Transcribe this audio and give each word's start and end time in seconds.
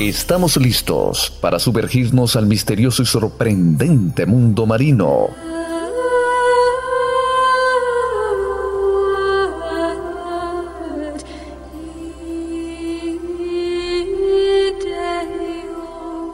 Estamos 0.00 0.56
listos 0.56 1.32
para 1.40 1.58
sumergirnos 1.58 2.36
al 2.36 2.46
misterioso 2.46 3.02
y 3.02 3.06
sorprendente 3.06 4.26
mundo 4.26 4.64
marino. 4.64 5.30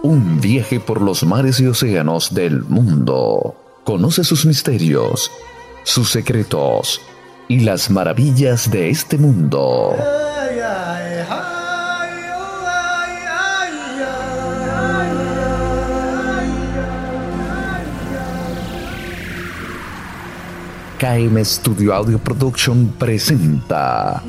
Un 0.02 0.40
viaje 0.42 0.78
por 0.78 1.00
los 1.00 1.24
mares 1.24 1.58
y 1.60 1.66
océanos 1.66 2.34
del 2.34 2.64
mundo. 2.64 3.56
Conoce 3.84 4.24
sus 4.24 4.44
misterios, 4.44 5.30
sus 5.84 6.10
secretos 6.10 7.00
y 7.48 7.60
las 7.60 7.88
maravillas 7.88 8.70
de 8.70 8.90
este 8.90 9.16
mundo. 9.16 9.96
KM 21.04 21.36
Studio 21.44 21.92
Audio 21.92 22.16
Production 22.18 22.88
presenta. 22.96 24.24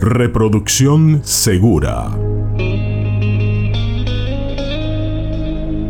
Reproducción 0.00 1.22
segura. 1.24 2.16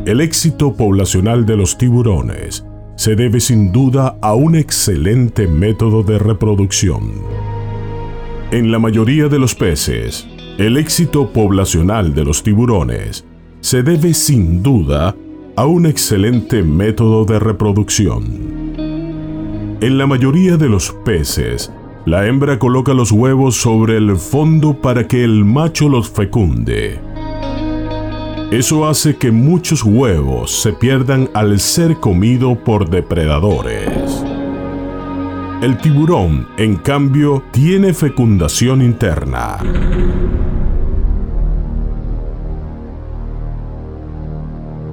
El 0.07 0.23
éxito 0.23 0.73
poblacional 0.75 1.45
de 1.45 1.59
los 1.59 1.77
tiburones 1.77 2.65
se 2.97 3.17
debe 3.17 3.39
sin 3.39 3.71
duda 3.71 4.17
a 4.23 4.33
un 4.33 4.55
excelente 4.55 5.47
método 5.47 6.03
de 6.03 6.19
reproducción. 6.19 7.13
En 8.51 8.73
la 8.73 8.79
mayoría 8.79 9.29
de 9.29 9.39
los 9.39 9.55
peces, 9.55 10.27
el 10.57 10.79
éxito 10.79 11.31
poblacional 11.31 12.15
de 12.15 12.25
los 12.25 12.43
tiburones 12.43 13.27
se 13.61 13.83
debe 13.83 14.15
sin 14.15 14.63
duda 14.63 15.15
a 15.55 15.67
un 15.67 15.85
excelente 15.85 16.63
método 16.63 17.27
de 17.27 17.39
reproducción. 17.39 18.25
En 19.83 19.99
la 19.99 20.07
mayoría 20.07 20.57
de 20.57 20.71
los 20.71 20.93
peces, 21.05 21.71
la 22.09 22.27
hembra 22.27 22.59
coloca 22.59 22.95
los 22.95 23.13
huevos 23.13 23.57
sobre 23.61 23.99
el 23.99 24.17
fondo 24.17 24.73
para 24.73 25.07
que 25.07 25.23
el 25.23 25.45
macho 25.45 25.91
los 25.91 26.09
fecunde. 26.09 26.99
Eso 28.51 28.89
hace 28.89 29.19
que 29.19 29.31
muchos 29.31 29.85
huevos 29.85 30.51
se 30.51 30.73
pierdan 30.73 31.29
al 31.35 31.61
ser 31.61 31.97
comido 31.97 32.55
por 32.65 32.89
depredadores. 32.89 34.25
El 35.61 35.77
tiburón, 35.77 36.49
en 36.57 36.77
cambio, 36.77 37.43
tiene 37.51 37.93
fecundación 37.93 38.81
interna. 38.81 39.59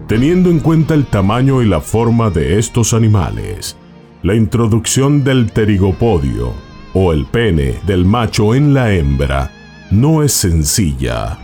Teniendo 0.10 0.50
en 0.50 0.60
cuenta 0.60 0.96
el 0.96 1.06
tamaño 1.06 1.62
y 1.62 1.66
la 1.66 1.80
forma 1.80 2.30
de 2.30 2.60
estos 2.60 2.94
animales, 2.94 3.78
la 4.22 4.36
introducción 4.36 5.24
del 5.24 5.46
pterigopodio 5.46 6.75
o 6.96 7.12
el 7.12 7.26
pene 7.26 7.76
del 7.86 8.06
macho 8.06 8.56
en 8.56 8.74
la 8.74 8.94
hembra 8.94 9.52
no 9.92 10.24
es 10.24 10.32
sencilla. 10.32 11.38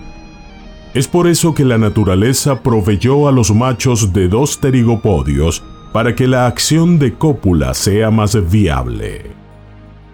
Es 0.93 1.07
por 1.07 1.27
eso 1.27 1.53
que 1.53 1.65
la 1.65 1.77
naturaleza 1.77 2.63
proveyó 2.63 3.27
a 3.27 3.31
los 3.31 3.53
machos 3.53 4.13
de 4.13 4.29
dos 4.29 4.57
pterigopodios 4.57 5.61
para 5.93 6.15
que 6.15 6.25
la 6.25 6.47
acción 6.47 6.99
de 6.99 7.13
cópula 7.13 7.73
sea 7.73 8.09
más 8.11 8.49
viable. 8.49 9.31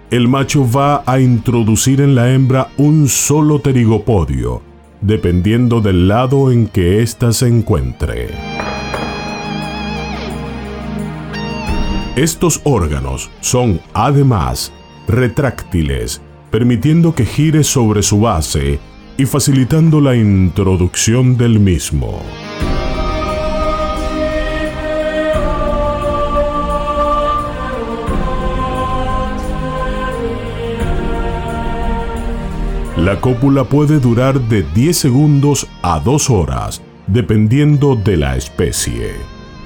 El 0.10 0.28
macho 0.28 0.68
va 0.70 1.04
a 1.06 1.20
introducir 1.20 2.02
en 2.02 2.16
la 2.16 2.34
hembra 2.34 2.70
un 2.78 3.08
solo 3.08 3.60
pterigopodio, 3.60 4.64
dependiendo 5.02 5.82
del 5.82 6.08
lado 6.08 6.52
en 6.52 6.68
que 6.68 7.04
ésta 7.04 7.32
se 7.32 7.48
encuentre. 7.48 8.30
Estos 12.16 12.62
órganos 12.64 13.30
son, 13.42 13.80
además, 13.94 14.74
retráctiles, 15.08 16.22
permitiendo 16.52 17.16
que 17.16 17.26
gire 17.26 17.64
sobre 17.64 18.04
su 18.04 18.22
base 18.22 18.80
y 19.18 19.26
facilitando 19.26 20.00
la 20.02 20.16
introducción 20.16 21.38
del 21.38 21.60
mismo. 21.60 22.22
La 32.98 33.22
cópula 33.22 33.64
puede 33.64 34.00
durar 34.00 34.40
de 34.50 34.64
10 34.64 34.98
segundos 34.98 35.68
a 35.82 36.00
2 36.00 36.30
horas, 36.30 36.82
dependiendo 37.08 37.96
de 37.96 38.18
la 38.18 38.36
especie. 38.36 39.14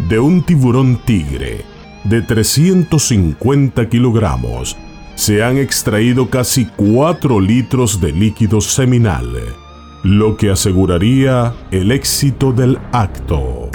De 0.09 0.19
un 0.19 0.44
tiburón 0.44 1.00
tigre 1.06 1.66
de 2.03 2.22
350 2.22 3.90
kilogramos, 3.90 4.78
se 5.22 5.44
han 5.44 5.59
extraído 5.59 6.32
casi 6.32 6.66
4 6.66 7.40
litros 7.40 8.02
de 8.02 8.12
líquido 8.12 8.59
seminal, 8.59 9.28
lo 10.02 10.36
que 10.36 10.50
aseguraría 10.50 11.54
el 11.70 11.92
éxito 11.92 12.52
del 12.52 12.80
acto. 12.92 13.70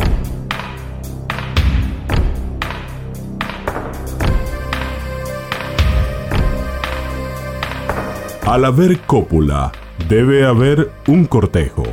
Al 8.44 8.64
haber 8.64 8.98
cópula, 9.02 9.70
debe 10.08 10.44
haber 10.44 10.90
un 11.06 11.26
cortejo. 11.26 11.84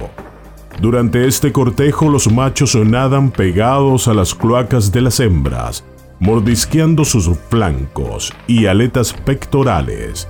Durante 0.81 1.27
este 1.27 1.51
cortejo 1.51 2.09
los 2.09 2.27
machos 2.31 2.75
nadan 2.75 3.29
pegados 3.29 4.07
a 4.07 4.15
las 4.15 4.33
cloacas 4.33 4.91
de 4.91 5.01
las 5.01 5.19
hembras, 5.19 5.83
mordisqueando 6.23 7.03
sus 7.03 7.29
flancos 7.49 8.31
y 8.47 8.67
aletas 8.67 9.11
pectorales, 9.11 10.29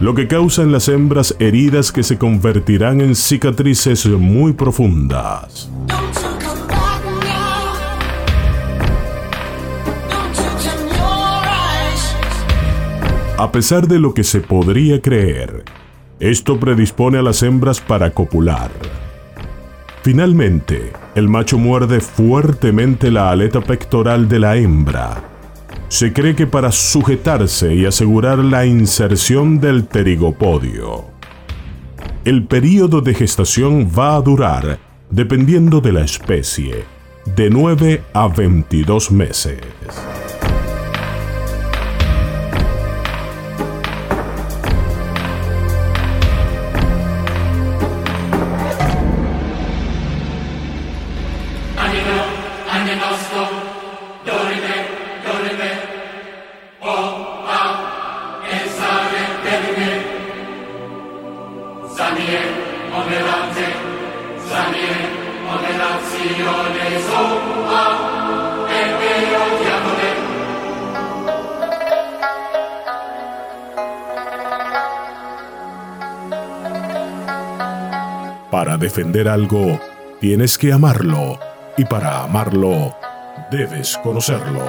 lo 0.00 0.12
que 0.12 0.26
causa 0.26 0.62
en 0.62 0.72
las 0.72 0.88
hembras 0.88 1.36
heridas 1.38 1.92
que 1.92 2.02
se 2.02 2.18
convertirán 2.18 3.00
en 3.00 3.14
cicatrices 3.14 4.04
muy 4.06 4.52
profundas. 4.52 5.70
A 13.38 13.52
pesar 13.52 13.86
de 13.86 14.00
lo 14.00 14.14
que 14.14 14.24
se 14.24 14.40
podría 14.40 15.00
creer, 15.00 15.62
esto 16.18 16.58
predispone 16.58 17.18
a 17.18 17.22
las 17.22 17.44
hembras 17.44 17.80
para 17.80 18.10
copular. 18.10 18.72
Finalmente, 20.10 20.94
el 21.16 21.28
macho 21.28 21.58
muerde 21.58 22.00
fuertemente 22.00 23.10
la 23.10 23.30
aleta 23.30 23.60
pectoral 23.60 24.26
de 24.26 24.38
la 24.38 24.56
hembra. 24.56 25.22
Se 25.88 26.14
cree 26.14 26.34
que 26.34 26.46
para 26.46 26.72
sujetarse 26.72 27.74
y 27.74 27.84
asegurar 27.84 28.38
la 28.38 28.64
inserción 28.64 29.60
del 29.60 29.84
pterigopodio. 29.84 31.04
El 32.24 32.46
período 32.46 33.02
de 33.02 33.12
gestación 33.12 33.90
va 33.90 34.16
a 34.16 34.22
durar, 34.22 34.78
dependiendo 35.10 35.82
de 35.82 35.92
la 35.92 36.04
especie, 36.06 36.86
de 37.36 37.50
9 37.50 38.02
a 38.14 38.28
22 38.28 39.10
meses. 39.10 39.60
Para 78.58 78.76
defender 78.76 79.28
algo, 79.28 79.80
tienes 80.20 80.58
que 80.58 80.72
amarlo. 80.72 81.38
Y 81.76 81.84
para 81.84 82.24
amarlo, 82.24 82.92
debes 83.52 83.96
conocerlo. 83.98 84.64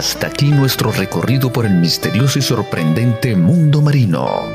Hasta 0.00 0.28
aquí 0.28 0.46
nuestro 0.46 0.90
recorrido 0.92 1.52
por 1.52 1.66
el 1.66 1.74
misterioso 1.74 2.38
y 2.38 2.42
sorprendente 2.42 3.36
mundo 3.36 3.82
marino. 3.82 4.46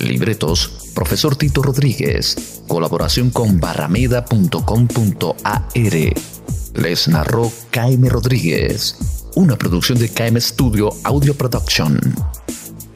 Libretos, 0.00 0.90
profesor 0.92 1.36
Tito 1.36 1.62
Rodríguez. 1.62 2.64
Colaboración 2.66 3.30
con 3.30 3.60
barrameda.com.ar. 3.60 5.68
Les 6.74 7.06
narró 7.06 7.52
Jaime 7.72 8.08
Rodríguez. 8.08 8.96
Una 9.36 9.54
producción 9.54 10.00
de 10.00 10.08
KM 10.08 10.40
Studio 10.40 10.90
Audio 11.04 11.32
Production. 11.34 11.96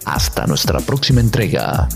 Hasta 0.06 0.44
nuestra 0.48 0.80
próxima 0.80 1.20
entrega. 1.20 1.88